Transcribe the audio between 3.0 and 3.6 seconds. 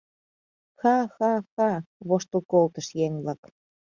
еҥ-влак.